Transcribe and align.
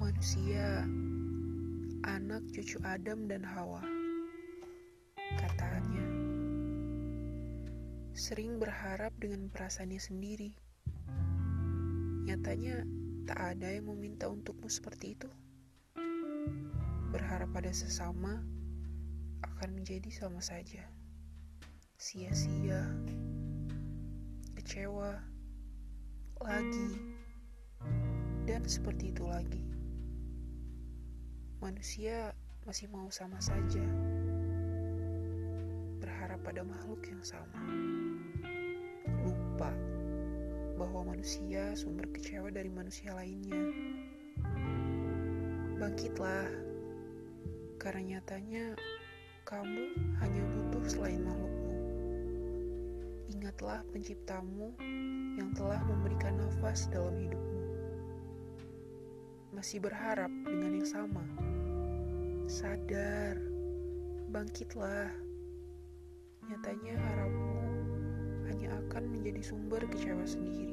Manusia, 0.00 0.88
anak 2.08 2.40
cucu 2.52 2.80
Adam 2.80 3.28
dan 3.28 3.44
Hawa, 3.44 3.84
katanya, 5.36 6.06
sering 8.16 8.56
berharap 8.56 9.12
dengan 9.20 9.52
perasaannya 9.52 10.00
sendiri. 10.00 10.56
Nyatanya, 12.24 12.88
tak 13.28 13.38
ada 13.56 13.68
yang 13.68 13.92
meminta 13.92 14.32
untukmu 14.32 14.72
seperti 14.72 15.20
itu. 15.20 15.28
Berharap 17.12 17.52
pada 17.52 17.70
sesama 17.70 18.40
akan 19.44 19.70
menjadi 19.76 20.08
sama 20.08 20.40
saja. 20.40 20.88
Sia-sia, 22.00 22.80
kecewa, 24.56 25.20
lagi, 26.40 27.09
dan 28.48 28.64
seperti 28.64 29.12
itu 29.12 29.24
lagi 29.26 29.70
manusia 31.60 32.32
masih 32.64 32.88
mau 32.88 33.04
sama 33.12 33.36
saja, 33.36 33.84
berharap 36.00 36.40
pada 36.40 36.64
makhluk 36.64 37.04
yang 37.04 37.20
sama. 37.20 37.60
Lupa 39.20 39.68
bahwa 40.80 41.12
manusia 41.12 41.76
sumber 41.76 42.08
kecewa 42.16 42.48
dari 42.48 42.72
manusia 42.72 43.12
lainnya. 43.12 43.60
Bangkitlah, 45.76 46.48
karena 47.76 48.16
nyatanya 48.16 48.72
kamu 49.44 49.84
hanya 50.24 50.42
butuh 50.56 50.84
selain 50.88 51.20
makhlukmu. 51.20 51.76
Ingatlah 53.36 53.84
penciptamu 53.92 54.72
yang 55.36 55.52
telah 55.52 55.80
memberikan 55.84 56.40
nafas 56.40 56.88
dalam 56.88 57.12
hidupmu. 57.20 57.49
Masih 59.60 59.76
berharap 59.76 60.32
dengan 60.48 60.72
yang 60.72 60.88
sama 60.88 61.20
Sadar, 62.48 63.36
bangkitlah. 64.32 65.12
Nyatanya 66.48 66.96
harapmu 66.96 67.60
hanya 68.48 68.72
akan 68.80 69.12
menjadi 69.12 69.44
sumber 69.44 69.84
kecewa 69.84 70.24
sendiri. 70.24 70.72